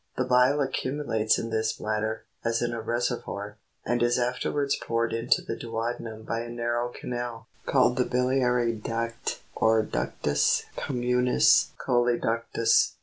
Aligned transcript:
The 0.17 0.25
bile 0.25 0.61
accumulates 0.61 1.37
in 1.37 1.51
this 1.51 1.73
bladder, 1.73 2.23
as 2.43 2.63
in 2.63 2.73
a 2.73 2.81
reservoir, 2.81 3.57
and 3.85 4.01
is 4.01 4.17
afterwards 4.17 4.75
poured 4.75 5.13
into 5.13 5.43
the 5.43 5.55
duodenum 5.55 6.23
by 6.23 6.39
a 6.39 6.49
narrow 6.49 6.89
canal, 6.89 7.45
called 7.67 7.97
the 7.97 8.05
biliary 8.05 8.73
duct, 8.73 9.43
or 9.55 9.85
ductus 9.85 10.63
communis 10.75 11.67
choledochus. 11.77 12.93